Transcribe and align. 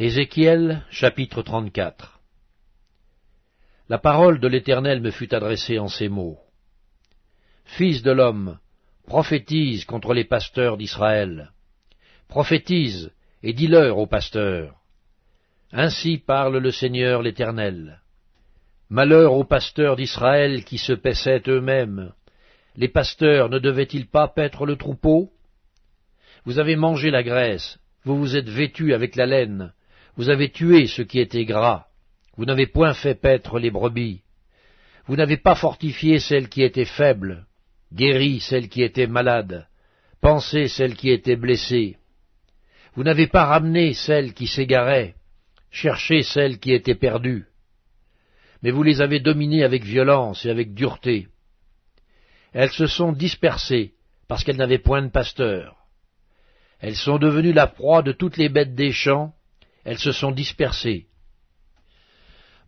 Ézéchiel 0.00 0.84
chapitre 0.90 1.42
34 1.42 2.20
La 3.88 3.98
parole 3.98 4.38
de 4.38 4.46
l'Éternel 4.46 5.00
me 5.00 5.10
fut 5.10 5.34
adressée 5.34 5.80
en 5.80 5.88
ces 5.88 6.08
mots. 6.08 6.38
Fils 7.64 8.04
de 8.04 8.12
l'homme, 8.12 8.60
prophétise 9.08 9.84
contre 9.86 10.14
les 10.14 10.22
pasteurs 10.22 10.76
d'Israël. 10.76 11.50
Prophétise 12.28 13.10
et 13.42 13.52
dis-leur 13.52 13.98
aux 13.98 14.06
pasteurs. 14.06 14.76
Ainsi 15.72 16.18
parle 16.18 16.58
le 16.58 16.70
Seigneur 16.70 17.20
l'Éternel. 17.20 18.00
Malheur 18.90 19.32
aux 19.32 19.42
pasteurs 19.42 19.96
d'Israël 19.96 20.62
qui 20.62 20.78
se 20.78 20.92
paissaient 20.92 21.42
eux-mêmes. 21.48 22.12
Les 22.76 22.88
pasteurs 22.88 23.48
ne 23.48 23.58
devaient-ils 23.58 24.06
pas 24.06 24.28
paître 24.28 24.64
le 24.64 24.76
troupeau? 24.76 25.32
Vous 26.44 26.60
avez 26.60 26.76
mangé 26.76 27.10
la 27.10 27.24
graisse, 27.24 27.80
vous 28.04 28.16
vous 28.16 28.36
êtes 28.36 28.48
vêtus 28.48 28.94
avec 28.94 29.16
la 29.16 29.26
laine, 29.26 29.72
vous 30.18 30.30
avez 30.30 30.50
tué 30.50 30.88
ce 30.88 31.02
qui 31.02 31.20
était 31.20 31.44
gras. 31.44 31.86
Vous 32.36 32.44
n'avez 32.44 32.66
point 32.66 32.92
fait 32.92 33.14
paître 33.14 33.60
les 33.60 33.70
brebis. 33.70 34.22
Vous 35.06 35.14
n'avez 35.14 35.36
pas 35.36 35.54
fortifié 35.54 36.18
celles 36.18 36.48
qui 36.48 36.64
étaient 36.64 36.84
faibles, 36.84 37.46
guéri 37.94 38.40
celles 38.40 38.68
qui 38.68 38.82
étaient 38.82 39.06
malades, 39.06 39.68
pensé 40.20 40.66
celles 40.66 40.96
qui 40.96 41.10
étaient 41.10 41.36
blessées. 41.36 41.98
Vous 42.94 43.04
n'avez 43.04 43.28
pas 43.28 43.44
ramené 43.44 43.94
celles 43.94 44.34
qui 44.34 44.48
s'égaraient, 44.48 45.14
cherché 45.70 46.24
celles 46.24 46.58
qui 46.58 46.72
étaient 46.72 46.96
perdues. 46.96 47.46
Mais 48.62 48.72
vous 48.72 48.82
les 48.82 49.00
avez 49.00 49.20
dominées 49.20 49.62
avec 49.62 49.84
violence 49.84 50.44
et 50.44 50.50
avec 50.50 50.74
dureté. 50.74 51.28
Elles 52.52 52.72
se 52.72 52.88
sont 52.88 53.12
dispersées 53.12 53.92
parce 54.26 54.42
qu'elles 54.42 54.56
n'avaient 54.56 54.78
point 54.78 55.02
de 55.02 55.10
pasteur. 55.10 55.76
Elles 56.80 56.96
sont 56.96 57.18
devenues 57.18 57.52
la 57.52 57.68
proie 57.68 58.02
de 58.02 58.10
toutes 58.10 58.36
les 58.36 58.48
bêtes 58.48 58.74
des 58.74 58.90
champs, 58.90 59.32
elles 59.88 59.98
se 59.98 60.12
sont 60.12 60.32
dispersées. 60.32 61.06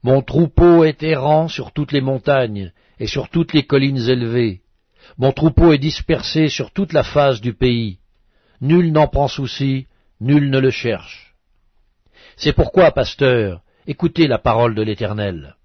Mon 0.03 0.23
troupeau 0.23 0.85
est 0.85 1.03
errant 1.03 1.49
sur 1.49 1.71
toutes 1.71 1.93
les 1.93 2.01
montagnes 2.01 2.73
et 2.99 3.07
sur 3.07 3.29
toutes 3.29 3.53
les 3.53 3.65
collines 3.65 4.09
élevées. 4.09 4.63
Mon 5.19 5.31
troupeau 5.33 5.75
est 5.75 5.85
dispersé 5.91 6.49
sur 6.49 6.71
toute 6.71 6.95
la 6.95 7.03
face 7.03 7.43
du 7.43 7.53
pays. 7.53 7.99
Nul 8.63 8.91
n'en 8.91 9.07
prend 9.07 9.29
souci, 9.29 9.87
nul 10.19 10.49
ne 10.49 10.59
le 10.59 10.71
cherche. 10.71 11.35
C'est 12.37 12.55
pourquoi, 12.55 12.91
pasteur, 12.91 13.61
écoutez 13.87 14.27
la 14.27 14.39
parole 14.39 14.75
de 14.75 14.83
l'Éternel. 14.83 15.57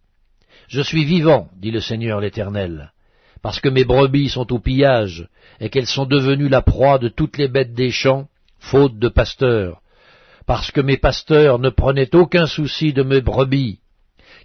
Je 0.68 0.82
suis 0.82 1.06
vivant, 1.06 1.48
dit 1.56 1.72
le 1.72 1.80
Seigneur 1.80 2.20
l'Éternel, 2.20 2.92
parce 3.42 3.62
que 3.62 3.70
mes 3.70 3.86
brebis 3.86 4.28
sont 4.28 4.52
au 4.52 4.60
pillage, 4.60 5.30
et 5.62 5.70
qu'elles 5.70 5.88
sont 5.88 6.06
devenues 6.06 6.50
la 6.50 6.62
proie 6.62 7.00
de 7.00 7.08
toutes 7.08 7.38
les 7.38 7.48
bêtes 7.48 7.74
des 7.74 7.92
champs, 7.92 8.28
faute 8.60 9.00
de 9.00 9.08
pasteurs, 9.08 9.82
parce 10.46 10.72
que 10.72 10.82
mes 10.82 10.98
pasteurs 10.98 11.60
ne 11.60 11.70
prenaient 11.70 12.14
aucun 12.16 12.46
souci 12.46 12.94
de 12.94 13.04
mes 13.04 13.22
brebis, 13.22 13.80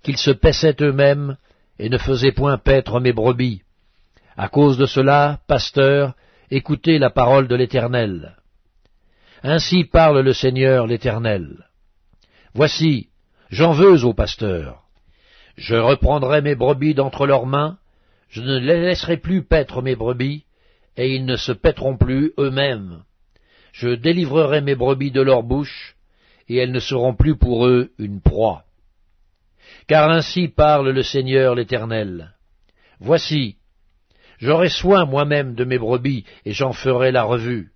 qu'ils 0.03 0.17
se 0.17 0.31
paissaient 0.31 0.77
eux-mêmes 0.81 1.37
et 1.79 1.89
ne 1.89 1.99
faisaient 1.99 2.33
point 2.33 2.59
paître 2.59 3.01
mes 3.01 3.13
brebis. 3.13 3.63
À 4.37 4.49
cause 4.49 4.79
de 4.79 4.87
cela, 4.87 5.41
pasteurs, 5.47 6.15
écoutez 6.51 6.99
la 6.99 7.11
parole 7.11 7.49
de 7.49 7.55
l'Éternel. 7.55 8.37
Ainsi 9.43 9.85
parle 9.85 10.21
le 10.21 10.33
Seigneur 10.33 10.87
l'Éternel. 10.87 11.67
Voici, 12.55 13.09
j'en 13.51 13.73
veux 13.73 14.05
aux 14.05 14.15
pasteurs. 14.15 14.83
Je 15.57 15.77
reprendrai 15.77 16.41
mes 16.41 16.55
brebis 16.55 16.95
d'entre 16.95 17.27
leurs 17.27 17.47
mains, 17.47 17.79
je 18.29 18.41
ne 18.41 18.59
les 18.59 18.81
laisserai 18.81 19.17
plus 19.17 19.43
paître 19.43 19.83
mes 19.83 19.97
brebis, 19.97 20.45
et 20.97 21.15
ils 21.15 21.25
ne 21.25 21.37
se 21.37 21.53
paîtront 21.53 21.97
plus 21.97 22.33
eux-mêmes. 22.39 23.03
Je 23.73 23.91
délivrerai 23.91 24.61
mes 24.61 24.75
brebis 24.75 25.11
de 25.11 25.21
leur 25.21 25.43
bouche, 25.43 25.97
et 26.49 26.57
elles 26.57 26.73
ne 26.73 26.81
seront 26.81 27.15
plus 27.15 27.37
pour 27.37 27.67
eux 27.67 27.91
une 27.99 28.21
proie. 28.21 28.65
Car 29.87 30.11
ainsi 30.11 30.49
parle 30.49 30.91
le 30.91 31.03
Seigneur 31.03 31.55
l'Éternel. 31.55 32.35
Voici, 32.99 33.57
j'aurai 34.39 34.69
soin 34.69 35.05
moi-même 35.05 35.55
de 35.55 35.65
mes 35.65 35.79
brebis, 35.79 36.25
et 36.45 36.53
j'en 36.53 36.73
ferai 36.73 37.13
la 37.13 37.23
revue. 37.23 37.71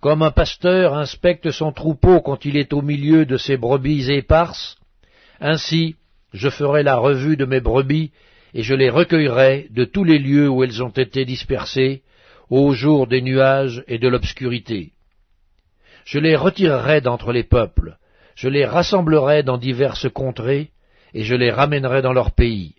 Comme 0.00 0.22
un 0.22 0.32
pasteur 0.32 0.94
inspecte 0.94 1.50
son 1.52 1.72
troupeau 1.72 2.20
quand 2.20 2.44
il 2.44 2.56
est 2.56 2.72
au 2.72 2.82
milieu 2.82 3.24
de 3.24 3.36
ses 3.36 3.56
brebis 3.56 4.10
éparses, 4.10 4.76
ainsi 5.40 5.94
je 6.32 6.48
ferai 6.48 6.82
la 6.82 6.96
revue 6.96 7.36
de 7.36 7.44
mes 7.44 7.60
brebis, 7.60 8.10
et 8.54 8.62
je 8.62 8.74
les 8.74 8.90
recueillerai 8.90 9.68
de 9.70 9.84
tous 9.84 10.04
les 10.04 10.18
lieux 10.18 10.48
où 10.48 10.64
elles 10.64 10.82
ont 10.82 10.88
été 10.90 11.24
dispersées, 11.24 12.02
au 12.52 12.74
jour 12.74 13.06
des 13.06 13.22
nuages 13.22 13.82
et 13.88 13.98
de 13.98 14.08
l'obscurité. 14.08 14.92
Je 16.04 16.18
les 16.18 16.36
retirerai 16.36 17.00
d'entre 17.00 17.32
les 17.32 17.44
peuples, 17.44 17.96
je 18.34 18.50
les 18.50 18.66
rassemblerai 18.66 19.42
dans 19.42 19.56
diverses 19.56 20.12
contrées, 20.12 20.70
et 21.14 21.24
je 21.24 21.34
les 21.34 21.50
ramènerai 21.50 22.02
dans 22.02 22.12
leur 22.12 22.32
pays. 22.32 22.74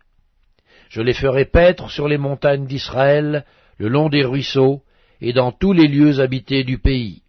Je 0.90 1.02
les 1.02 1.16
ferai 1.16 1.46
paître 1.46 1.90
sur 1.90 2.08
les 2.08 2.20
montagnes 2.20 2.68
d'Israël, 2.68 3.46
le 3.78 3.88
long 3.88 4.10
des 4.10 4.24
ruisseaux, 4.24 4.84
et 5.22 5.34
dans 5.34 5.52
tous 5.52 5.74
les 5.74 5.88
lieux 5.88 6.20
habités 6.20 6.64
du 6.64 6.78
pays. 6.78 7.24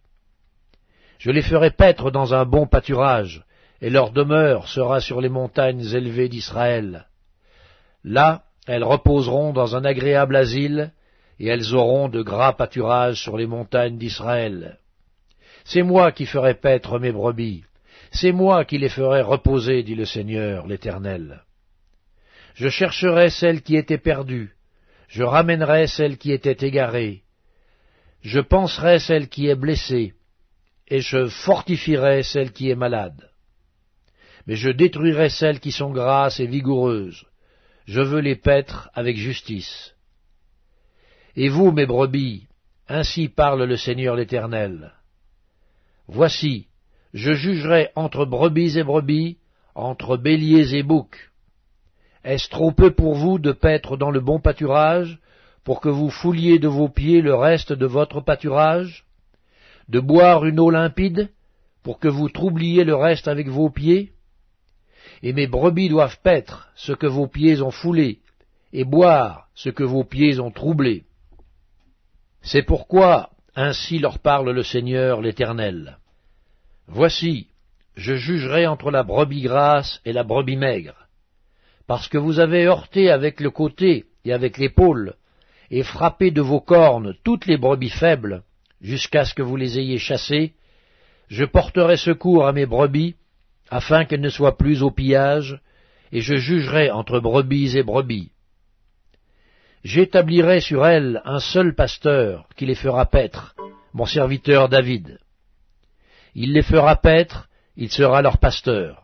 Je 1.17 1.31
les 1.31 1.41
ferai 1.41 1.71
paître 1.71 2.11
dans 2.11 2.35
un 2.35 2.45
bon 2.45 2.67
pâturage, 2.67 3.43
et 3.81 3.89
leur 3.89 4.11
demeure 4.11 4.67
sera 4.67 5.01
sur 5.01 5.19
les 5.19 5.29
montagnes 5.29 5.95
élevées 5.95 6.29
d'Israël. 6.29 7.07
Là, 8.03 8.43
elles 8.67 8.83
reposeront 8.83 9.51
dans 9.51 9.75
un 9.75 9.83
agréable 9.83 10.35
asile, 10.35 10.91
et 11.39 11.47
elles 11.47 11.75
auront 11.75 12.09
de 12.09 12.21
gras 12.21 12.53
pâturages 12.53 13.21
sur 13.21 13.37
les 13.37 13.47
montagnes 13.47 13.97
d'Israël. 13.97 14.79
C'est 15.65 15.83
moi 15.83 16.11
qui 16.11 16.25
ferai 16.25 16.53
paître 16.53 16.99
mes 16.99 17.11
brebis, 17.11 17.63
c'est 18.11 18.31
moi 18.31 18.65
qui 18.65 18.77
les 18.77 18.89
ferai 18.89 19.21
reposer, 19.21 19.83
dit 19.83 19.95
le 19.95 20.05
Seigneur 20.05 20.67
l'Éternel. 20.67 21.43
Je 22.53 22.69
chercherai 22.69 23.29
celle 23.29 23.61
qui 23.61 23.75
était 23.75 23.97
perdue, 23.97 24.53
je 25.07 25.23
ramènerai 25.23 25.87
celle 25.87 26.17
qui 26.17 26.31
était 26.31 26.65
égarée, 26.65 27.23
je 28.21 28.39
penserai 28.39 28.99
celle 28.99 29.27
qui 29.27 29.47
est 29.47 29.55
blessée, 29.55 30.13
et 30.87 31.01
je 31.01 31.27
fortifierai 31.27 32.23
celle 32.23 32.51
qui 32.51 32.69
est 32.69 32.75
malade. 32.75 33.29
Mais 34.47 34.55
je 34.55 34.69
détruirai 34.69 35.29
celles 35.29 35.59
qui 35.59 35.71
sont 35.71 35.91
grasses 35.91 36.39
et 36.39 36.45
vigoureuses, 36.45 37.25
je 37.87 38.01
veux 38.01 38.21
les 38.21 38.35
paître 38.35 38.89
avec 38.93 39.17
justice. 39.17 39.94
Et 41.37 41.49
vous, 41.49 41.71
mes 41.71 41.85
brebis, 41.85 42.47
ainsi 42.87 43.27
parle 43.27 43.63
le 43.63 43.75
Seigneur 43.75 44.15
l'Éternel. 44.15 44.93
Voici, 46.07 46.67
je 47.13 47.33
jugerai 47.33 47.89
entre 47.95 48.25
brebis 48.25 48.77
et 48.77 48.83
brebis, 48.83 49.37
entre 49.73 50.15
béliers 50.15 50.75
et 50.75 50.83
boucs. 50.83 51.31
Est-ce 52.23 52.49
trop 52.49 52.71
peu 52.71 52.91
pour 52.91 53.15
vous 53.15 53.37
de 53.37 53.51
paître 53.51 53.97
dans 53.97 54.11
le 54.11 54.21
bon 54.21 54.39
pâturage, 54.39 55.19
pour 55.65 55.81
que 55.81 55.89
vous 55.89 56.09
fouliez 56.09 56.57
de 56.57 56.69
vos 56.69 56.87
pieds 56.87 57.21
le 57.21 57.35
reste 57.35 57.73
de 57.73 57.85
votre 57.85 58.21
pâturage? 58.21 59.05
De 59.89 59.99
boire 59.99 60.45
une 60.45 60.59
eau 60.59 60.69
limpide, 60.69 61.29
pour 61.83 61.99
que 61.99 62.07
vous 62.07 62.29
troubliez 62.29 62.83
le 62.83 62.95
reste 62.95 63.27
avec 63.27 63.49
vos 63.49 63.69
pieds? 63.69 64.13
Et 65.21 65.33
mes 65.33 65.47
brebis 65.47 65.89
doivent 65.89 66.19
paître 66.23 66.69
ce 66.75 66.93
que 66.93 67.07
vos 67.07 67.27
pieds 67.27 67.61
ont 67.61 67.71
foulé, 67.71 68.19
et 68.71 68.85
boire 68.85 69.49
ce 69.53 69.69
que 69.69 69.83
vos 69.83 70.03
pieds 70.03 70.39
ont 70.39 70.51
troublé. 70.51 71.03
C'est 72.45 72.61
pourquoi 72.61 73.31
ainsi 73.55 73.97
leur 73.97 74.19
parle 74.19 74.51
le 74.51 74.61
Seigneur 74.61 75.19
l'Éternel. 75.19 75.97
Voici, 76.87 77.47
je 77.95 78.13
jugerai 78.13 78.67
entre 78.67 78.91
la 78.91 79.01
brebis 79.01 79.41
grasse 79.41 79.99
et 80.05 80.13
la 80.13 80.23
brebis 80.23 80.55
maigre, 80.55 81.07
parce 81.87 82.07
que 82.07 82.19
vous 82.19 82.39
avez 82.39 82.67
heurté 82.67 83.09
avec 83.09 83.39
le 83.39 83.49
côté 83.49 84.05
et 84.25 84.31
avec 84.31 84.59
l'épaule, 84.59 85.15
et 85.71 85.81
frappé 85.81 86.29
de 86.29 86.41
vos 86.41 86.61
cornes 86.61 87.15
toutes 87.23 87.47
les 87.47 87.57
brebis 87.57 87.89
faibles, 87.89 88.43
jusqu'à 88.79 89.25
ce 89.25 89.33
que 89.33 89.41
vous 89.41 89.55
les 89.55 89.79
ayez 89.79 89.97
chassées, 89.97 90.53
je 91.29 91.45
porterai 91.45 91.97
secours 91.97 92.45
à 92.45 92.53
mes 92.53 92.67
brebis, 92.67 93.15
afin 93.71 94.05
qu'elles 94.05 94.21
ne 94.21 94.29
soient 94.29 94.57
plus 94.57 94.83
au 94.83 94.91
pillage, 94.91 95.59
et 96.11 96.21
je 96.21 96.35
jugerai 96.35 96.91
entre 96.91 97.19
brebis 97.19 97.75
et 97.75 97.81
brebis. 97.81 98.29
J'établirai 99.85 100.61
sur 100.61 100.83
elles 100.83 101.21
un 101.25 101.39
seul 101.39 101.75
pasteur 101.75 102.49
qui 102.55 102.65
les 102.65 102.73
fera 102.73 103.05
paître, 103.05 103.53
mon 103.93 104.07
serviteur 104.07 104.67
David. 104.67 105.19
Il 106.33 106.53
les 106.53 106.63
fera 106.63 106.95
paître, 106.95 107.47
il 107.75 107.91
sera 107.91 108.23
leur 108.23 108.39
pasteur. 108.39 109.03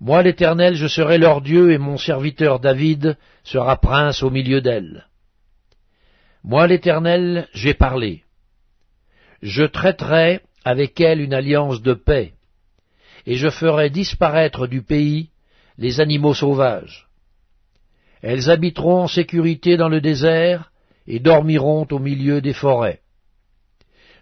Moi 0.00 0.22
l'Éternel, 0.22 0.74
je 0.74 0.86
serai 0.86 1.18
leur 1.18 1.42
Dieu, 1.42 1.70
et 1.70 1.76
mon 1.76 1.98
serviteur 1.98 2.60
David 2.60 3.18
sera 3.44 3.76
prince 3.76 4.22
au 4.22 4.30
milieu 4.30 4.62
d'elles. 4.62 5.06
Moi 6.42 6.66
l'Éternel, 6.66 7.46
j'ai 7.52 7.74
parlé. 7.74 8.24
Je 9.42 9.64
traiterai 9.64 10.40
avec 10.64 10.98
elles 10.98 11.20
une 11.20 11.34
alliance 11.34 11.82
de 11.82 11.92
paix, 11.92 12.32
et 13.26 13.34
je 13.34 13.50
ferai 13.50 13.90
disparaître 13.90 14.66
du 14.66 14.80
pays 14.80 15.28
les 15.76 16.00
animaux 16.00 16.32
sauvages. 16.32 17.06
Elles 18.22 18.50
habiteront 18.50 19.02
en 19.02 19.08
sécurité 19.08 19.76
dans 19.76 19.88
le 19.88 20.00
désert 20.00 20.70
et 21.06 21.18
dormiront 21.18 21.86
au 21.90 21.98
milieu 21.98 22.40
des 22.40 22.52
forêts. 22.52 23.00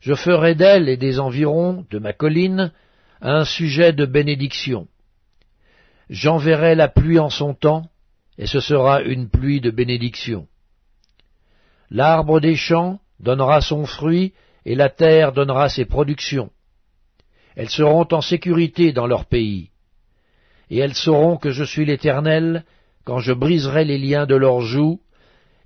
Je 0.01 0.15
ferai 0.15 0.55
d'elles 0.55 0.89
et 0.89 0.97
des 0.97 1.21
environs 1.21 1.85
de 1.91 1.99
ma 1.99 2.15
colline 2.15 2.73
un 3.21 3.45
sujet 3.45 3.93
de 3.93 4.07
bénédiction. 4.07 4.89
J'enverrai 6.09 6.75
la 6.75 6.89
pluie 6.89 7.19
en 7.19 7.29
son 7.29 7.53
temps, 7.53 7.91
et 8.39 8.47
ce 8.47 8.61
sera 8.61 9.03
une 9.03 9.29
pluie 9.29 9.61
de 9.61 9.71
bénédiction. 9.71 10.49
L'arbre 11.91 12.41
des 12.41 12.57
champs 12.57 13.01
donnera 13.21 13.61
son 13.61 13.85
fruit, 13.85 14.33
et 14.65 14.75
la 14.75 14.89
terre 14.89 15.33
donnera 15.33 15.69
ses 15.69 15.85
productions. 15.85 16.51
Elles 17.55 17.69
seront 17.69 18.09
en 18.13 18.23
sécurité 18.23 18.93
dans 18.93 19.07
leur 19.07 19.27
pays, 19.27 19.71
et 20.71 20.79
elles 20.79 20.95
sauront 20.95 21.37
que 21.37 21.51
je 21.51 21.65
suis 21.65 21.85
l'Éternel 21.85 22.65
quand 23.11 23.19
je 23.19 23.33
briserai 23.33 23.85
les 23.85 23.99
liens 23.99 24.25
de 24.25 24.37
leurs 24.37 24.61
joues, 24.61 25.01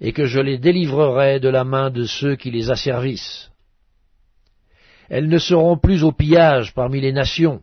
et 0.01 0.15
que 0.15 0.25
je 0.25 0.41
les 0.41 0.57
délivrerai 0.57 1.41
de 1.41 1.51
la 1.51 1.63
main 1.63 1.91
de 1.91 2.05
ceux 2.05 2.37
qui 2.37 2.51
les 2.51 2.71
asservissent. 2.71 3.51
Elles 5.11 5.29
ne 5.29 5.37
seront 5.37 5.77
plus 5.77 6.05
au 6.05 6.13
pillage 6.13 6.73
parmi 6.73 7.03
les 7.03 7.13
nations, 7.13 7.61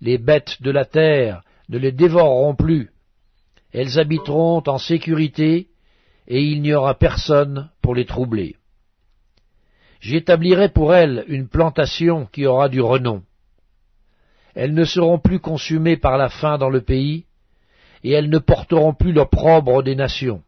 les 0.00 0.18
bêtes 0.18 0.62
de 0.62 0.70
la 0.70 0.84
terre 0.84 1.42
ne 1.68 1.78
les 1.78 1.90
dévoreront 1.90 2.54
plus. 2.54 2.90
Elles 3.72 3.98
habiteront 3.98 4.62
en 4.68 4.78
sécurité, 4.78 5.66
et 6.28 6.40
il 6.40 6.62
n'y 6.62 6.72
aura 6.72 6.94
personne 6.94 7.70
pour 7.82 7.96
les 7.96 8.06
troubler. 8.06 8.54
J'établirai 9.98 10.68
pour 10.68 10.94
elles 10.94 11.24
une 11.26 11.48
plantation 11.48 12.26
qui 12.26 12.46
aura 12.46 12.68
du 12.68 12.80
renom. 12.80 13.24
Elles 14.54 14.74
ne 14.74 14.84
seront 14.84 15.18
plus 15.18 15.40
consumées 15.40 15.96
par 15.96 16.18
la 16.18 16.28
faim 16.28 16.56
dans 16.56 16.70
le 16.70 16.82
pays, 16.82 17.24
et 18.04 18.12
elles 18.12 18.28
ne 18.28 18.38
porteront 18.38 18.94
plus 18.94 19.12
l'opprobre 19.12 19.82
des 19.82 19.96
nations. 19.96 20.42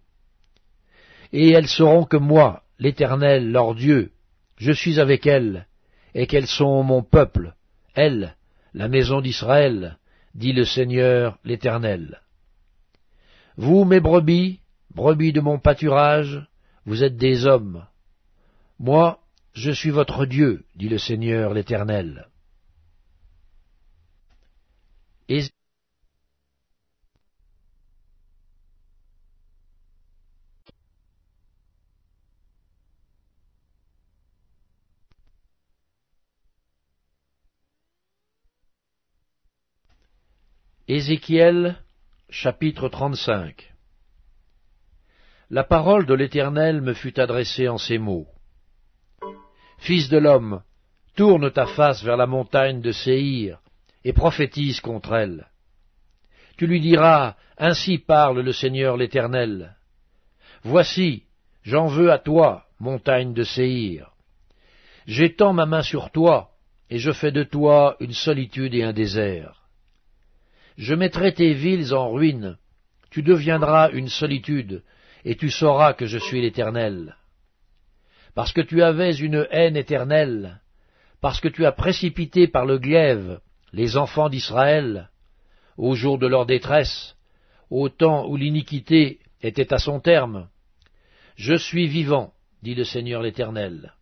Et 1.33 1.51
elles 1.51 1.69
sauront 1.69 2.05
que 2.05 2.19
moi, 2.19 2.63
l'Éternel, 2.79 3.51
leur 3.51 3.75
Dieu, 3.75 4.13
je 4.59 4.73
suis 4.73 5.01
avec 5.01 5.27
elles, 5.27 5.67
et 6.15 6.27
qu'elles 6.27 6.47
sont 6.47 6.83
mon 6.83 7.03
peuple, 7.03 7.55
elles, 7.95 8.37
la 8.75 8.89
maison 8.89 9.23
d'Israël, 9.23 9.99
dit 10.35 10.53
le 10.53 10.65
Seigneur 10.65 11.39
l'Éternel. 11.45 12.21
Vous, 13.57 13.85
mes 13.85 14.01
brebis, 14.01 14.61
brebis 14.95 15.33
de 15.33 15.41
mon 15.41 15.59
pâturage, 15.59 16.47
vous 16.85 17.03
êtes 17.03 17.17
des 17.17 17.47
hommes. 17.47 17.87
Moi, 18.79 19.19
je 19.55 19.71
suis 19.71 19.91
votre 19.91 20.27
Dieu, 20.27 20.67
dit 20.75 20.91
le 20.91 20.99
Seigneur 20.99 21.55
l'Éternel. 21.55 22.29
Ézéchiel 40.89 41.83
chapitre 42.31 42.89
35 42.89 43.75
La 45.51 45.65
parole 45.65 46.07
de 46.07 46.15
l'Éternel 46.15 46.81
me 46.81 46.95
fut 46.95 47.19
adressée 47.19 47.67
en 47.67 47.77
ces 47.77 47.99
mots. 47.99 48.29
Fils 49.79 50.09
de 50.09 50.19
l'homme, 50.19 50.63
tourne 51.17 51.51
ta 51.51 51.67
face 51.67 52.05
vers 52.05 52.17
la 52.17 52.29
montagne 52.29 52.83
de 52.83 52.93
Séhir, 52.93 53.59
et 54.05 54.13
prophétise 54.13 54.81
contre 54.81 55.15
elle. 55.15 55.49
Tu 56.57 56.69
lui 56.69 56.81
diras, 56.81 57.35
Ainsi 57.59 57.99
parle 57.99 58.39
le 58.39 58.53
Seigneur 58.53 58.97
l'Éternel. 58.97 59.75
Voici, 60.63 61.25
j'en 61.65 61.89
veux 61.89 62.13
à 62.13 62.21
toi, 62.21 62.67
montagne 62.79 63.35
de 63.35 63.43
Séhir. 63.43 64.13
J'étends 65.09 65.53
ma 65.53 65.67
main 65.67 65.83
sur 65.83 66.13
toi, 66.13 66.53
et 66.91 66.99
je 66.99 67.11
fais 67.11 67.33
de 67.33 67.43
toi 67.43 67.97
une 67.99 68.13
solitude 68.13 68.73
et 68.73 68.85
un 68.85 68.93
désert. 68.93 69.66
Je 70.77 70.95
mettrai 70.95 71.33
tes 71.33 71.55
villes 71.55 71.95
en 71.95 72.11
ruine, 72.11 72.59
tu 73.11 73.23
deviendras 73.23 73.91
une 73.93 74.09
solitude, 74.09 74.83
et 75.25 75.37
tu 75.37 75.51
sauras 75.51 75.95
que 75.95 76.07
je 76.07 76.19
suis 76.19 76.43
l'Éternel. 76.43 77.17
Parce 78.35 78.53
que 78.53 78.61
tu 78.61 78.83
avais 78.83 79.15
une 79.17 79.47
haine 79.51 79.77
éternelle, 79.77 80.61
parce 81.21 81.41
que 81.41 81.49
tu 81.49 81.65
as 81.65 81.73
précipité 81.73 82.47
par 82.47 82.67
le 82.67 82.79
glaive 82.79 83.41
les 83.73 83.97
enfants 83.97 84.29
d'Israël, 84.29 85.11
au 85.77 85.95
jour 85.95 86.19
de 86.19 86.27
leur 86.27 86.47
détresse, 86.47 87.17
au 87.71 87.89
temps 87.89 88.27
où 88.29 88.37
l'iniquité 88.37 89.19
était 89.43 89.73
à 89.73 89.79
son 89.79 90.01
terme. 90.01 90.49
Je 91.37 91.55
suis 91.55 91.87
vivant, 91.87 92.33
dit 92.63 92.75
le 92.75 92.85
Seigneur 92.85 93.23
l'Éternel. 93.23 93.95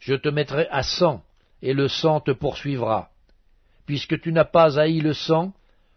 Je 0.00 0.14
te 0.14 0.28
mettrai 0.28 0.66
à 0.70 0.82
sang, 0.82 1.22
et 1.62 1.74
le 1.74 1.88
sang 1.88 2.20
te 2.20 2.30
poursuivra. 2.30 3.10
Puisque 3.86 4.20
tu 4.20 4.32
n'as 4.32 4.44
pas 4.44 4.78
haï 4.78 5.00
le 5.00 5.12
sang, 5.12 5.52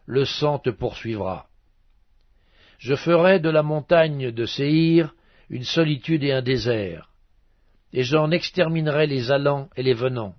le 0.05 0.25
sang 0.25 0.59
te 0.59 0.69
poursuivra. 0.69 1.47
Je 2.77 2.95
ferai 2.95 3.39
de 3.39 3.49
la 3.49 3.63
montagne 3.63 4.31
de 4.31 4.45
Séhir 4.45 5.13
une 5.49 5.63
solitude 5.63 6.23
et 6.23 6.31
un 6.31 6.41
désert, 6.41 7.09
et 7.91 8.03
j'en 8.03 8.31
exterminerai 8.31 9.07
les 9.07 9.31
allants 9.31 9.69
et 9.75 9.83
les 9.83 9.93
venants. 9.93 10.35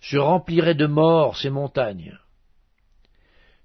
Je 0.00 0.18
remplirai 0.18 0.74
de 0.74 0.86
morts 0.86 1.36
ces 1.36 1.50
montagnes. 1.50 2.18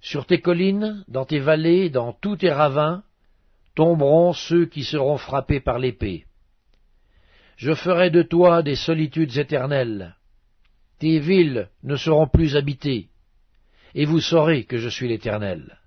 Sur 0.00 0.26
tes 0.26 0.40
collines, 0.40 1.04
dans 1.08 1.26
tes 1.26 1.38
vallées, 1.38 1.90
dans 1.90 2.12
tous 2.12 2.38
tes 2.38 2.50
ravins, 2.50 3.02
tomberont 3.74 4.32
ceux 4.32 4.66
qui 4.66 4.82
seront 4.82 5.18
frappés 5.18 5.60
par 5.60 5.78
l'épée. 5.78 6.24
Je 7.56 7.74
ferai 7.74 8.10
de 8.10 8.22
toi 8.22 8.62
des 8.62 8.76
solitudes 8.76 9.36
éternelles. 9.36 10.16
Tes 10.98 11.18
villes 11.18 11.68
ne 11.82 11.96
seront 11.96 12.26
plus 12.26 12.56
habitées 12.56 13.09
et 13.94 14.04
vous 14.04 14.20
saurez 14.20 14.64
que 14.64 14.78
je 14.78 14.88
suis 14.88 15.08
l'Éternel. 15.08 15.78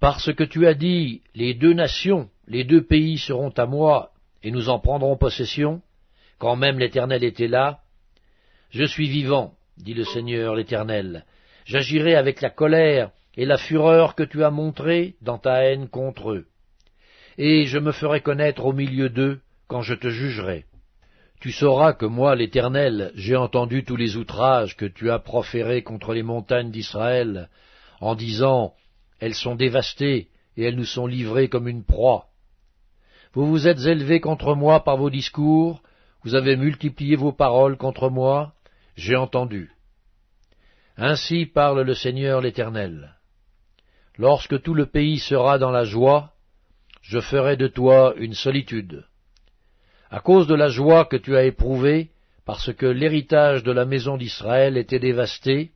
Parce 0.00 0.32
que 0.32 0.44
tu 0.44 0.66
as 0.66 0.74
dit, 0.74 1.22
les 1.34 1.54
deux 1.54 1.72
nations, 1.72 2.28
les 2.46 2.64
deux 2.64 2.82
pays 2.82 3.18
seront 3.18 3.50
à 3.50 3.66
moi, 3.66 4.12
et 4.42 4.50
nous 4.50 4.68
en 4.68 4.78
prendrons 4.78 5.16
possession, 5.16 5.82
quand 6.38 6.56
même 6.56 6.78
l'Éternel 6.78 7.24
était 7.24 7.48
là, 7.48 7.80
je 8.70 8.84
suis 8.84 9.08
vivant, 9.08 9.54
dit 9.76 9.94
le 9.94 10.04
Seigneur 10.04 10.54
l'Éternel, 10.54 11.24
j'agirai 11.64 12.14
avec 12.14 12.40
la 12.40 12.50
colère 12.50 13.10
et 13.36 13.44
la 13.44 13.58
fureur 13.58 14.14
que 14.14 14.22
tu 14.22 14.44
as 14.44 14.50
montrée 14.50 15.16
dans 15.20 15.38
ta 15.38 15.64
haine 15.64 15.88
contre 15.88 16.32
eux, 16.32 16.46
et 17.38 17.66
je 17.66 17.78
me 17.78 17.92
ferai 17.92 18.20
connaître 18.20 18.64
au 18.64 18.72
milieu 18.72 19.08
d'eux 19.08 19.40
quand 19.66 19.82
je 19.82 19.94
te 19.94 20.08
jugerai. 20.08 20.64
Tu 21.40 21.52
sauras 21.52 21.92
que 21.92 22.06
moi, 22.06 22.34
l'Éternel, 22.34 23.12
j'ai 23.14 23.36
entendu 23.36 23.84
tous 23.84 23.94
les 23.94 24.16
outrages 24.16 24.76
que 24.76 24.86
tu 24.86 25.10
as 25.10 25.20
proférés 25.20 25.82
contre 25.82 26.12
les 26.12 26.24
montagnes 26.24 26.72
d'Israël, 26.72 27.48
en 28.00 28.16
disant 28.16 28.74
Elles 29.20 29.34
sont 29.34 29.54
dévastées, 29.54 30.28
et 30.56 30.64
elles 30.64 30.74
nous 30.74 30.84
sont 30.84 31.06
livrées 31.06 31.48
comme 31.48 31.68
une 31.68 31.84
proie. 31.84 32.26
Vous 33.34 33.46
vous 33.46 33.68
êtes 33.68 33.86
élevés 33.86 34.20
contre 34.20 34.56
moi 34.56 34.82
par 34.82 34.96
vos 34.96 35.10
discours, 35.10 35.80
vous 36.24 36.34
avez 36.34 36.56
multiplié 36.56 37.14
vos 37.14 37.32
paroles 37.32 37.76
contre 37.76 38.10
moi, 38.10 38.52
j'ai 38.96 39.14
entendu. 39.14 39.70
Ainsi 40.96 41.46
parle 41.46 41.82
le 41.82 41.94
Seigneur 41.94 42.40
l'Éternel. 42.40 43.14
Lorsque 44.16 44.60
tout 44.62 44.74
le 44.74 44.86
pays 44.86 45.20
sera 45.20 45.58
dans 45.58 45.70
la 45.70 45.84
joie, 45.84 46.32
je 47.02 47.20
ferai 47.20 47.56
de 47.56 47.68
toi 47.68 48.14
une 48.16 48.34
solitude 48.34 49.07
à 50.10 50.20
cause 50.20 50.46
de 50.46 50.54
la 50.54 50.68
joie 50.68 51.04
que 51.04 51.16
tu 51.16 51.36
as 51.36 51.44
éprouvée, 51.44 52.10
parce 52.44 52.72
que 52.72 52.86
l'héritage 52.86 53.62
de 53.62 53.72
la 53.72 53.84
maison 53.84 54.16
d'Israël 54.16 54.76
était 54.76 54.98
dévasté, 54.98 55.72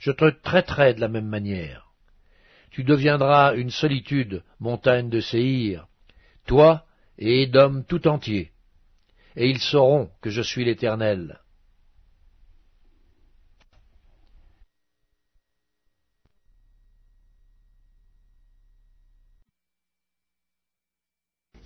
je 0.00 0.10
te 0.10 0.28
traiterai 0.30 0.94
de 0.94 1.00
la 1.00 1.08
même 1.08 1.28
manière. 1.28 1.86
Tu 2.70 2.84
deviendras 2.84 3.54
une 3.54 3.70
solitude, 3.70 4.42
montagne 4.58 5.08
de 5.08 5.20
Séhir, 5.20 5.86
toi 6.46 6.84
et 7.18 7.42
Édom 7.42 7.84
tout 7.86 8.08
entier, 8.08 8.50
et 9.36 9.48
ils 9.48 9.60
sauront 9.60 10.10
que 10.20 10.30
je 10.30 10.42
suis 10.42 10.64
l'Éternel. 10.64 11.40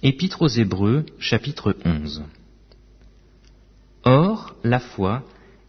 Épître 0.06 0.42
aux 0.42 0.48
Hébreux, 0.48 1.06
chapitre 1.18 1.74
11 1.82 2.24
Or, 4.02 4.54
la 4.62 4.78
foi 4.78 5.22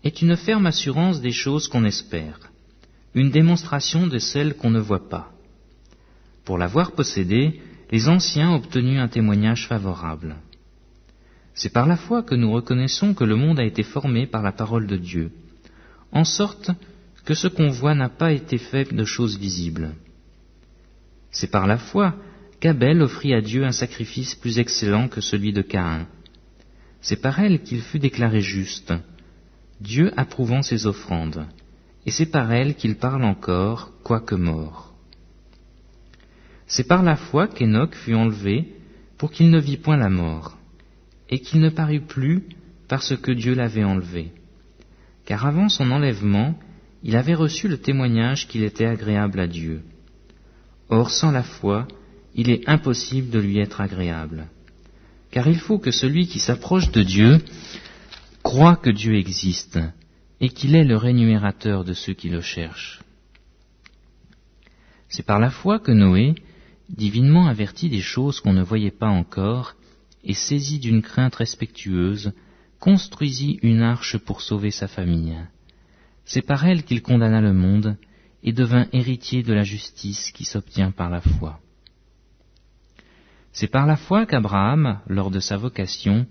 est 0.03 0.21
une 0.21 0.35
ferme 0.35 0.65
assurance 0.65 1.21
des 1.21 1.31
choses 1.31 1.69
qu'on 1.69 1.85
espère, 1.85 2.51
une 3.13 3.31
démonstration 3.31 4.07
de 4.07 4.17
celles 4.17 4.57
qu'on 4.57 4.71
ne 4.71 4.81
voit 4.81 5.07
pas. 5.07 5.31
Pour 6.43 6.57
l'avoir 6.57 6.91
possédée, 6.91 7.61
les 7.91 8.09
anciens 8.09 8.49
ont 8.51 8.55
obtenu 8.55 8.99
un 8.99 9.07
témoignage 9.07 9.69
favorable. 9.69 10.35
C'est 11.53 11.71
par 11.71 11.87
la 11.87 11.95
foi 11.95 12.21
que 12.21 12.35
nous 12.35 12.51
reconnaissons 12.51 13.13
que 13.13 13.23
le 13.23 13.37
monde 13.37 13.61
a 13.61 13.63
été 13.63 13.83
formé 13.83 14.27
par 14.27 14.41
la 14.41 14.51
parole 14.51 14.85
de 14.85 14.97
Dieu, 14.97 15.31
en 16.11 16.25
sorte 16.25 16.71
que 17.23 17.35
ce 17.35 17.47
qu'on 17.47 17.69
voit 17.69 17.95
n'a 17.95 18.09
pas 18.09 18.33
été 18.33 18.57
fait 18.57 18.93
de 18.93 19.05
choses 19.05 19.37
visibles. 19.39 19.95
C'est 21.31 21.51
par 21.51 21.67
la 21.67 21.77
foi 21.77 22.15
qu'Abel 22.65 23.03
offrit 23.03 23.35
à 23.35 23.41
Dieu 23.41 23.63
un 23.63 23.71
sacrifice 23.71 24.33
plus 24.33 24.57
excellent 24.57 25.07
que 25.07 25.21
celui 25.21 25.53
de 25.53 25.61
Caïn. 25.61 26.07
C'est 26.99 27.21
par 27.21 27.39
elle 27.39 27.61
qu'il 27.61 27.79
fut 27.79 27.99
déclaré 27.99 28.41
juste, 28.41 28.91
Dieu 29.79 30.11
approuvant 30.17 30.63
ses 30.63 30.87
offrandes. 30.87 31.45
et 32.07 32.11
c'est 32.11 32.25
par 32.25 32.51
elle 32.51 32.73
qu'il 32.73 32.95
parle 32.95 33.23
encore, 33.23 33.91
quoique 34.03 34.33
mort. 34.33 34.95
C'est 36.65 36.87
par 36.87 37.03
la 37.03 37.15
foi 37.15 37.47
qu'Enoch 37.47 37.93
fut 37.93 38.15
enlevé 38.15 38.73
pour 39.19 39.29
qu'il 39.29 39.51
ne 39.51 39.59
vit 39.59 39.77
point 39.77 39.97
la 39.97 40.09
mort, 40.09 40.57
et 41.29 41.41
qu'il 41.41 41.61
ne 41.61 41.69
parut 41.69 42.01
plus 42.01 42.45
parce 42.87 43.15
que 43.15 43.31
Dieu 43.31 43.53
l'avait 43.53 43.83
enlevé. 43.83 44.31
Car 45.25 45.45
avant 45.45 45.69
son 45.69 45.91
enlèvement, 45.91 46.57
il 47.03 47.15
avait 47.15 47.35
reçu 47.35 47.67
le 47.67 47.77
témoignage 47.77 48.47
qu'il 48.47 48.63
était 48.63 48.87
agréable 48.87 49.39
à 49.39 49.45
Dieu. 49.45 49.83
Or, 50.89 51.11
sans 51.11 51.29
la 51.29 51.43
foi, 51.43 51.87
il 52.35 52.49
est 52.49 52.67
impossible 52.69 53.29
de 53.29 53.39
lui 53.39 53.59
être 53.59 53.81
agréable. 53.81 54.47
Car 55.31 55.47
il 55.47 55.57
faut 55.57 55.79
que 55.79 55.91
celui 55.91 56.27
qui 56.27 56.39
s'approche 56.39 56.91
de 56.91 57.01
Dieu 57.01 57.39
croit 58.43 58.75
que 58.75 58.89
Dieu 58.89 59.15
existe 59.15 59.79
et 60.41 60.49
qu'il 60.49 60.75
est 60.75 60.83
le 60.83 60.97
rémunérateur 60.97 61.83
de 61.83 61.93
ceux 61.93 62.13
qui 62.13 62.29
le 62.29 62.41
cherchent. 62.41 63.01
C'est 65.07 65.25
par 65.25 65.39
la 65.39 65.49
foi 65.49 65.79
que 65.79 65.91
Noé, 65.91 66.35
divinement 66.89 67.47
averti 67.47 67.89
des 67.89 68.01
choses 68.01 68.41
qu'on 68.41 68.53
ne 68.53 68.63
voyait 68.63 68.91
pas 68.91 69.07
encore, 69.07 69.75
et 70.23 70.33
saisi 70.33 70.79
d'une 70.79 71.01
crainte 71.01 71.35
respectueuse, 71.35 72.33
construisit 72.79 73.59
une 73.61 73.81
arche 73.81 74.17
pour 74.17 74.41
sauver 74.41 74.71
sa 74.71 74.87
famille. 74.87 75.37
C'est 76.25 76.41
par 76.41 76.65
elle 76.65 76.83
qu'il 76.83 77.01
condamna 77.01 77.39
le 77.39 77.53
monde 77.53 77.97
et 78.43 78.51
devint 78.51 78.87
héritier 78.91 79.43
de 79.43 79.53
la 79.53 79.63
justice 79.63 80.31
qui 80.31 80.43
s'obtient 80.43 80.91
par 80.91 81.09
la 81.09 81.21
foi. 81.21 81.59
C'est 83.55 83.67
par 83.67 83.85
la 83.85 83.95
foi 83.95 84.25
qu'Abraham, 84.25 84.99
lors 85.07 85.31
de 85.31 85.39
sa 85.39 85.55
vocation, 85.55 86.27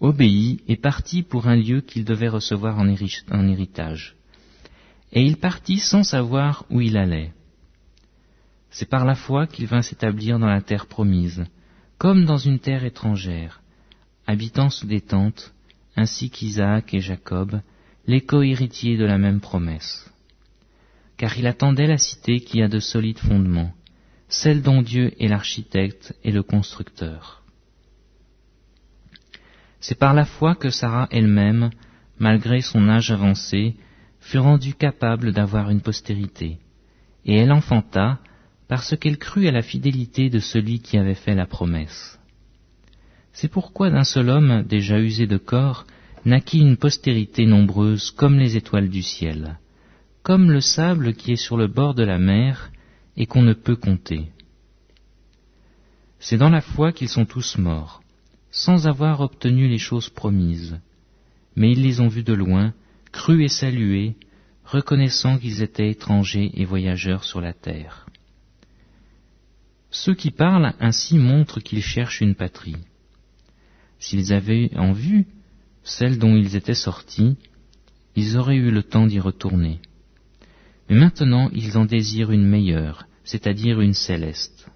obéit 0.00 0.60
et 0.66 0.76
partit 0.76 1.22
pour 1.22 1.46
un 1.46 1.54
lieu 1.54 1.80
qu'il 1.80 2.04
devait 2.04 2.28
recevoir 2.28 2.80
en, 2.80 2.88
héritage. 2.88 4.16
Et 5.12 5.22
il 5.22 5.36
partit 5.36 5.78
sans 5.78 6.02
savoir 6.02 6.66
où 6.70 6.80
il 6.80 6.96
allait. 6.96 7.32
C'est 8.70 8.90
par 8.90 9.04
la 9.04 9.14
foi 9.14 9.46
qu'il 9.46 9.66
vint 9.66 9.82
s'établir 9.82 10.40
dans 10.40 10.48
la 10.48 10.62
terre 10.62 10.86
promise, 10.86 11.44
comme 11.96 12.24
dans 12.24 12.38
une 12.38 12.58
terre 12.58 12.84
étrangère, 12.84 13.62
habitant 14.26 14.68
sous 14.68 14.88
des 14.88 15.00
tentes, 15.00 15.54
ainsi 15.94 16.28
qu'Isaac 16.28 16.92
et 16.92 17.00
Jacob, 17.00 17.60
les 18.08 18.20
co-héritiers 18.20 18.96
de 18.96 19.04
la 19.04 19.16
même 19.16 19.40
promesse. 19.40 20.10
Car 21.18 21.38
il 21.38 21.46
attendait 21.46 21.86
la 21.86 21.98
cité 21.98 22.40
qui 22.40 22.62
a 22.62 22.66
de 22.66 22.80
solides 22.80 23.20
fondements, 23.20 23.72
celle 24.34 24.62
dont 24.62 24.82
Dieu 24.82 25.12
est 25.20 25.28
l'architecte 25.28 26.14
et 26.24 26.32
le 26.32 26.42
constructeur. 26.42 27.42
C'est 29.80 29.98
par 29.98 30.14
la 30.14 30.24
foi 30.24 30.54
que 30.54 30.70
Sarah 30.70 31.08
elle-même, 31.10 31.70
malgré 32.18 32.60
son 32.60 32.88
âge 32.88 33.10
avancé, 33.10 33.76
fut 34.20 34.38
rendue 34.38 34.74
capable 34.74 35.32
d'avoir 35.32 35.70
une 35.70 35.82
postérité, 35.82 36.58
et 37.24 37.36
elle 37.36 37.52
enfanta 37.52 38.18
parce 38.66 38.96
qu'elle 38.96 39.18
crut 39.18 39.46
à 39.46 39.52
la 39.52 39.62
fidélité 39.62 40.30
de 40.30 40.40
celui 40.40 40.80
qui 40.80 40.96
avait 40.96 41.14
fait 41.14 41.34
la 41.34 41.46
promesse. 41.46 42.18
C'est 43.32 43.50
pourquoi 43.50 43.90
d'un 43.90 44.04
seul 44.04 44.30
homme 44.30 44.62
déjà 44.62 44.98
usé 44.98 45.26
de 45.26 45.36
corps 45.36 45.86
naquit 46.24 46.60
une 46.60 46.78
postérité 46.78 47.44
nombreuse 47.46 48.10
comme 48.10 48.38
les 48.38 48.56
étoiles 48.56 48.88
du 48.88 49.02
ciel, 49.02 49.58
comme 50.22 50.50
le 50.50 50.60
sable 50.60 51.14
qui 51.14 51.32
est 51.32 51.44
sur 51.46 51.56
le 51.56 51.66
bord 51.66 51.94
de 51.94 52.04
la 52.04 52.18
mer 52.18 52.70
et 53.16 53.26
qu'on 53.26 53.42
ne 53.42 53.52
peut 53.52 53.76
compter. 53.76 54.28
C'est 56.18 56.38
dans 56.38 56.48
la 56.48 56.60
foi 56.60 56.92
qu'ils 56.92 57.08
sont 57.08 57.26
tous 57.26 57.58
morts, 57.58 58.02
sans 58.50 58.86
avoir 58.86 59.20
obtenu 59.20 59.68
les 59.68 59.78
choses 59.78 60.08
promises, 60.08 60.78
mais 61.56 61.72
ils 61.72 61.82
les 61.82 62.00
ont 62.00 62.08
vus 62.08 62.22
de 62.22 62.32
loin, 62.32 62.72
crus 63.12 63.44
et 63.44 63.48
salués, 63.48 64.16
reconnaissant 64.64 65.38
qu'ils 65.38 65.62
étaient 65.62 65.90
étrangers 65.90 66.50
et 66.54 66.64
voyageurs 66.64 67.24
sur 67.24 67.40
la 67.40 67.52
terre. 67.52 68.06
Ceux 69.90 70.14
qui 70.14 70.30
parlent 70.30 70.74
ainsi 70.80 71.18
montrent 71.18 71.60
qu'ils 71.60 71.82
cherchent 71.82 72.20
une 72.20 72.34
patrie. 72.34 72.76
S'ils 74.00 74.32
avaient 74.32 74.70
en 74.76 74.92
vue 74.92 75.26
celle 75.84 76.18
dont 76.18 76.34
ils 76.34 76.56
étaient 76.56 76.74
sortis, 76.74 77.36
ils 78.16 78.36
auraient 78.36 78.56
eu 78.56 78.70
le 78.70 78.82
temps 78.82 79.06
d'y 79.06 79.20
retourner. 79.20 79.80
Mais 80.88 80.96
maintenant 80.96 81.50
ils 81.52 81.76
en 81.78 81.84
désirent 81.84 82.30
une 82.30 82.46
meilleure, 82.46 83.06
c'est-à-dire 83.24 83.80
une 83.80 83.94
céleste. 83.94 84.68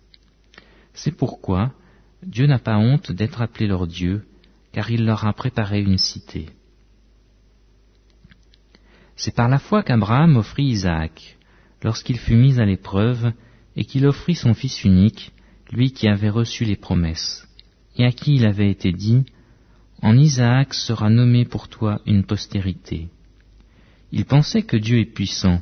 C'est 0.95 1.17
pourquoi 1.17 1.73
Dieu 2.23 2.47
n'a 2.47 2.59
pas 2.59 2.79
honte 2.79 3.12
d'être 3.12 3.41
appelé 3.43 3.67
leur 3.67 3.87
Dieu, 3.87 4.25
car 4.73 4.91
il 4.91 5.05
leur 5.05 5.27
a 5.27 5.33
préparé 5.33 5.81
une 5.81 5.99
cité. 5.99 6.47
C'est 9.17 9.35
par 9.35 9.49
la 9.49 9.59
foi 9.59 9.83
qu'Abraham 9.83 10.37
offrit 10.37 10.65
Isaac, 10.65 11.37
lorsqu'il 11.83 12.19
fut 12.19 12.37
mis 12.37 12.61
à 12.61 12.65
l'épreuve, 12.65 13.33
et 13.77 13.85
qu'il 13.85 14.07
offrit 14.07 14.35
son 14.35 14.55
fils 14.55 14.85
unique, 14.85 15.33
lui 15.71 15.93
qui 15.93 16.09
avait 16.09 16.31
reçu 16.31 16.65
les 16.65 16.77
promesses, 16.77 17.47
et 17.97 18.05
à 18.05 18.12
qui 18.12 18.35
il 18.35 18.47
avait 18.47 18.71
été 18.71 18.93
dit, 18.93 19.25
En 20.03 20.17
Isaac 20.17 20.75
sera 20.75 21.11
nommé 21.11 21.45
pour 21.45 21.69
toi 21.69 22.00
une 22.07 22.25
postérité. 22.25 23.09
Il 24.11 24.25
pensait 24.25 24.62
que 24.62 24.77
Dieu 24.77 24.99
est 24.99 25.12
puissant, 25.12 25.61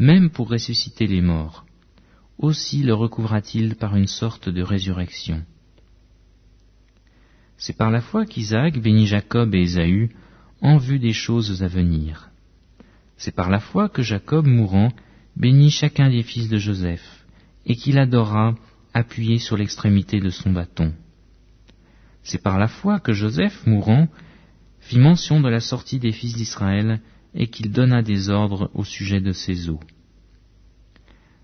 même 0.00 0.30
pour 0.30 0.48
ressusciter 0.48 1.06
les 1.06 1.20
morts. 1.20 1.66
Aussi 2.38 2.82
le 2.82 2.94
recouvra-t-il 2.94 3.76
par 3.76 3.96
une 3.96 4.06
sorte 4.06 4.48
de 4.48 4.62
résurrection. 4.62 5.44
C'est 7.58 7.76
par 7.76 7.90
la 7.90 8.00
foi 8.00 8.24
qu'Isaac 8.24 8.80
bénit 8.80 9.06
Jacob 9.06 9.54
et 9.54 9.60
Ésaü 9.60 10.08
en 10.62 10.78
vue 10.78 10.98
des 10.98 11.12
choses 11.12 11.62
à 11.62 11.68
venir. 11.68 12.30
C'est 13.18 13.34
par 13.34 13.50
la 13.50 13.60
foi 13.60 13.90
que 13.90 14.00
Jacob, 14.00 14.46
mourant, 14.46 14.90
bénit 15.36 15.70
chacun 15.70 16.08
des 16.08 16.22
fils 16.22 16.48
de 16.48 16.56
Joseph, 16.56 17.26
et 17.66 17.76
qu'il 17.76 17.98
adora 17.98 18.54
appuyé 18.94 19.38
sur 19.38 19.58
l'extrémité 19.58 20.18
de 20.18 20.30
son 20.30 20.50
bâton. 20.50 20.94
C'est 22.22 22.42
par 22.42 22.58
la 22.58 22.68
foi 22.68 23.00
que 23.00 23.12
Joseph, 23.12 23.66
mourant, 23.66 24.08
fit 24.80 24.98
mention 24.98 25.42
de 25.42 25.48
la 25.50 25.60
sortie 25.60 25.98
des 25.98 26.12
fils 26.12 26.34
d'Israël 26.34 27.00
et 27.34 27.48
qu'il 27.48 27.70
donna 27.70 28.02
des 28.02 28.28
ordres 28.28 28.70
au 28.74 28.84
sujet 28.84 29.20
de 29.20 29.32
ses 29.32 29.68
eaux. 29.68 29.80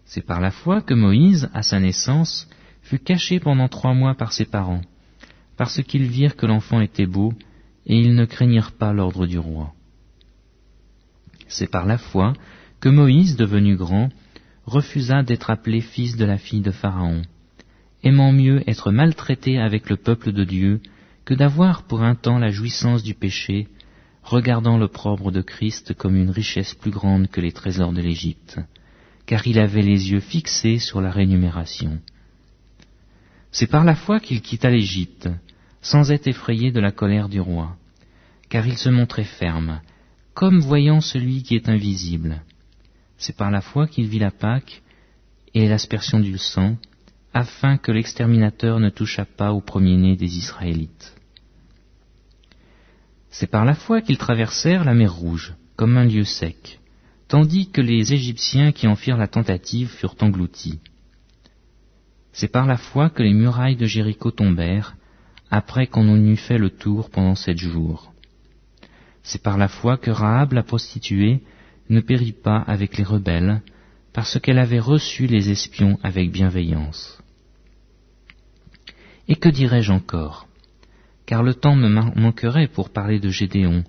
C'est 0.05 0.25
par 0.25 0.41
la 0.41 0.51
foi 0.51 0.83
que 0.83 0.95
Moïse, 0.95 1.49
à 1.53 1.63
sa 1.63 1.81
naissance, 1.81 2.49
fut 2.83 2.99
caché 2.99 3.41
pendant 3.41 3.69
trois 3.69 3.95
mois 3.95 4.15
par 4.15 4.33
ses 4.33 4.45
parents, 4.45 4.83
parce 5.57 5.83
qu'ils 5.83 6.07
virent 6.07 6.37
que 6.37 6.47
l'enfant 6.47 6.81
était 6.81 7.07
beau, 7.07 7.33
et 7.87 7.99
ils 7.99 8.15
ne 8.15 8.25
craignirent 8.25 8.73
pas 8.73 8.93
l'ordre 8.93 9.27
du 9.27 9.39
roi. 9.39 9.73
C'est 11.49 11.71
par 11.71 11.87
la 11.87 11.99
foi 11.99 12.33
que 12.81 12.89
Moïse, 12.89 13.37
devenu 13.37 13.77
grand, 13.77 14.11
refusa 14.65 15.23
d'être 15.23 15.51
appelé 15.51 15.81
fils 15.81 16.17
de 16.17 16.25
la 16.25 16.39
fille 16.39 16.61
de 16.61 16.73
Pharaon, 16.73 17.23
aimant 18.03 18.33
mieux 18.33 18.69
être 18.69 18.91
maltraité 18.91 19.59
avec 19.59 19.89
le 19.89 19.97
peuple 19.97 20.33
de 20.33 20.45
Dieu 20.45 20.81
que 21.25 21.35
d'avoir 21.35 21.85
pour 21.85 22.03
un 22.03 22.15
temps 22.15 22.39
la 22.39 22.51
jouissance 22.51 23.03
du 23.03 23.15
péché, 23.15 23.69
regardant 24.27 24.77
l'opprobre 24.77 25.31
de 25.31 25.41
Christ 25.41 25.95
comme 25.95 26.17
une 26.17 26.31
richesse 26.31 26.75
plus 26.75 26.91
grande 26.91 27.29
que 27.29 27.41
les 27.41 27.53
trésors 27.53 27.93
de 27.93 28.03
l'Égypte, 28.03 28.59
car 29.25 29.47
il 29.47 29.59
avait 29.59 29.83
les 29.83 30.11
yeux 30.11 30.21
fixés 30.21 30.79
sur 30.79 31.01
la 31.01 31.11
rémunération. 31.11 32.01
C'est 33.53 33.69
par 33.69 33.85
la 33.85 33.95
foi 33.95 34.19
qu'il 34.19 34.43
quitta 34.43 34.69
l'Égypte, 34.69 35.29
sans 35.81 36.11
être 36.11 36.27
effrayé 36.27 36.73
de 36.73 36.81
la 36.81 36.91
colère 36.91 37.29
du 37.29 37.41
roi, 37.41 37.77
car 38.49 38.67
il 38.67 38.77
se 38.77 38.89
montrait 38.89 39.25
ferme, 39.25 39.81
comme 40.35 40.59
voyant 40.59 41.01
celui 41.01 41.45
qui 41.45 41.55
est 41.55 41.69
invisible. 41.69 42.43
C'est 43.19 43.37
par 43.37 43.53
la 43.53 43.61
foi 43.61 43.87
qu'il 43.87 44.09
vit 44.09 44.19
la 44.19 44.33
Pâque 44.33 44.83
et 45.55 45.69
l'aspersion 45.69 46.19
du 46.19 46.37
sang, 46.37 46.77
afin 47.33 47.79
que 47.79 47.93
l'exterminateur 47.93 48.81
ne 48.81 48.91
touchât 48.91 49.25
pas 49.25 49.53
au 49.53 49.61
premier-né 49.61 50.17
des 50.17 50.37
Israélites. 50.37 51.16
C'est 53.39 53.47
par 53.47 53.67
la 53.67 53.75
foi 53.75 54.01
qu'ils 54.01 54.17
traversèrent 54.17 54.83
la 54.83 54.95
mer 54.95 55.13
Rouge, 55.13 55.53
comme 55.77 55.99
un 55.99 56.07
lieu 56.07 56.25
sec, 56.25 56.81
tandis 57.29 57.69
que 57.71 57.83
les 57.83 58.15
Égyptiens 58.15 58.73
qui 58.73 58.87
en 58.87 58.97
firent 58.97 59.19
la 59.19 59.29
tentative 59.29 59.91
furent 59.91 60.17
engloutis. 60.23 60.81
C'est 62.33 62.49
par 62.49 62.65
la 62.65 62.79
foi 62.79 63.11
que 63.11 63.23
les 63.23 63.35
murailles 63.35 63.77
de 63.77 63.85
Jéricho 63.85 64.31
tombèrent, 64.31 64.97
après 65.51 65.87
qu'on 65.87 66.09
en 66.09 66.17
eut 66.17 66.39
fait 66.39 66.57
le 66.57 66.71
tour 66.71 67.11
pendant 67.11 67.35
sept 67.35 67.59
jours. 67.59 68.11
C'est 69.23 69.43
par 69.43 69.59
la 69.59 69.69
foi 69.69 69.99
que 69.99 70.11
Rahab 70.11 70.55
la 70.55 70.63
prostituée 70.63 71.43
ne 71.91 72.01
périt 72.01 72.33
pas 72.33 72.61
avec 72.67 72.97
les 72.97 73.05
rebelles, 73.05 73.61
parce 74.15 74.41
qu'elle 74.41 74.59
avait 74.59 74.81
reçu 74.81 75.27
les 75.27 75.51
espions 75.51 75.99
avec 76.03 76.33
bienveillance. 76.33 77.19
Et 79.29 79.37
que 79.37 79.51
dirais-je 79.51 79.93
encore? 79.93 80.47
Car 81.27 81.43
le 81.43 81.55
temps 81.55 81.75
me 81.75 81.89
manquerait 81.89 82.69
pour 82.69 82.91
parler 82.91 83.19
de 83.19 83.31
Gédéon, 83.31 83.83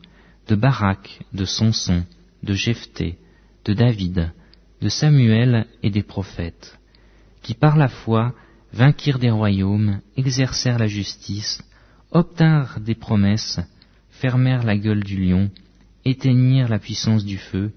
de 0.47 0.55
Barak, 0.55 1.21
de 1.33 1.45
Samson, 1.45 2.03
de 2.43 2.53
Jephthé, 2.53 3.17
de 3.63 3.73
David, 3.73 4.33
de 4.81 4.89
Samuel 4.89 5.67
et 5.83 5.91
des 5.91 6.03
prophètes, 6.03 6.79
qui 7.43 7.53
par 7.53 7.77
la 7.77 7.89
foi 7.89 8.33
vainquirent 8.73 9.19
des 9.19 9.29
royaumes, 9.29 10.01
exercèrent 10.15 10.79
la 10.79 10.87
justice, 10.87 11.61
obtinrent 12.11 12.79
des 12.79 12.95
promesses, 12.95 13.59
fermèrent 14.09 14.63
la 14.63 14.77
gueule 14.77 15.03
du 15.03 15.17
lion, 15.23 15.51
éteignirent 16.05 16.69
la 16.69 16.79
puissance 16.79 17.23
du 17.23 17.37
feu, 17.37 17.71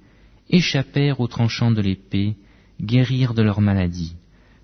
échappèrent 0.48 1.20
aux 1.20 1.28
tranchants 1.28 1.70
de 1.70 1.82
l'épée, 1.82 2.36
guérirent 2.80 3.34
de 3.34 3.42
leur 3.42 3.60
maladie, 3.60 4.16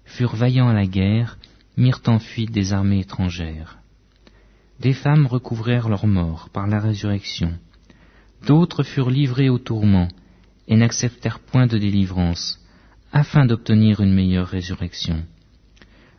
furent 0.04 0.36
vaillants 0.36 0.68
à 0.68 0.74
la 0.74 0.86
guerre, 0.86 1.38
mirent 1.76 2.02
en 2.06 2.18
fuite 2.18 2.50
des 2.50 2.72
armées 2.72 3.00
étrangères. 3.00 3.78
Des 4.80 4.92
femmes 4.92 5.26
recouvrèrent 5.26 5.88
leur 5.88 6.06
mort 6.06 6.50
par 6.52 6.66
la 6.66 6.80
résurrection. 6.80 7.52
D'autres 8.46 8.82
furent 8.82 9.10
livrés 9.10 9.48
au 9.48 9.58
tourment 9.58 10.08
et 10.68 10.76
n'acceptèrent 10.76 11.38
point 11.38 11.66
de 11.66 11.78
délivrance, 11.78 12.60
afin 13.12 13.46
d'obtenir 13.46 14.00
une 14.00 14.12
meilleure 14.12 14.48
résurrection. 14.48 15.24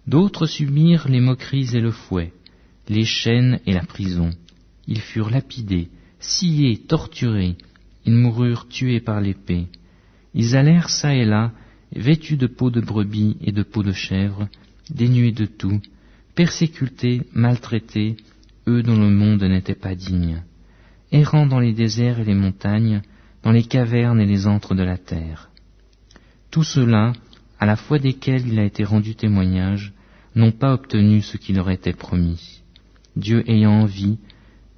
D'autres 0.07 0.47
subirent 0.47 1.07
les 1.07 1.19
moqueries 1.19 1.75
et 1.75 1.81
le 1.81 1.91
fouet, 1.91 2.33
les 2.87 3.05
chaînes 3.05 3.59
et 3.65 3.73
la 3.73 3.83
prison. 3.83 4.31
Ils 4.87 5.01
furent 5.01 5.29
lapidés, 5.29 5.89
sciés, 6.19 6.77
torturés, 6.77 7.57
ils 8.05 8.15
moururent 8.15 8.67
tués 8.67 9.01
par 9.01 9.21
l'épée. 9.21 9.67
Ils 10.33 10.55
allèrent 10.55 10.89
çà 10.89 11.13
et 11.13 11.25
là, 11.25 11.51
vêtus 11.95 12.37
de 12.37 12.47
peaux 12.47 12.71
de 12.71 12.81
brebis 12.81 13.37
et 13.41 13.51
de 13.51 13.63
peaux 13.63 13.83
de 13.83 13.91
chèvre, 13.91 14.47
dénués 14.89 15.33
de 15.33 15.45
tout, 15.45 15.81
persécutés, 16.35 17.23
maltraités, 17.33 18.15
eux 18.67 18.83
dont 18.83 18.97
le 18.97 19.09
monde 19.09 19.43
n'était 19.43 19.75
pas 19.75 19.95
digne, 19.95 20.43
errant 21.11 21.45
dans 21.45 21.59
les 21.59 21.73
déserts 21.73 22.19
et 22.19 22.25
les 22.25 22.35
montagnes, 22.35 23.01
dans 23.43 23.51
les 23.51 23.63
cavernes 23.63 24.19
et 24.19 24.25
les 24.25 24.45
antres 24.45 24.75
de 24.75 24.83
la 24.83 24.97
terre. 24.97 25.49
Tout 26.51 26.63
cela, 26.63 27.13
à 27.59 27.65
la 27.65 27.75
fois 27.75 27.99
desquels 27.99 28.47
il 28.47 28.59
a 28.59 28.65
été 28.65 28.83
rendu 28.83 29.15
témoignage, 29.15 29.93
n'ont 30.35 30.51
pas 30.51 30.73
obtenu 30.73 31.21
ce 31.21 31.37
qui 31.37 31.53
leur 31.53 31.69
était 31.69 31.93
promis. 31.93 32.61
Dieu 33.15 33.43
ayant 33.49 33.81
envie, 33.81 34.19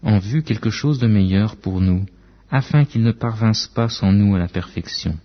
en 0.04 0.20
vue 0.20 0.44
quelque 0.44 0.70
chose 0.70 1.00
de 1.00 1.08
meilleur 1.08 1.58
pour 1.58 1.82
nous, 1.82 2.06
afin 2.50 2.86
qu'ils 2.86 3.04
ne 3.04 3.12
parvinssent 3.12 3.68
pas 3.68 3.90
sans 3.90 4.12
nous 4.12 4.36
à 4.36 4.40
la 4.40 4.48
perfection. 4.48 5.18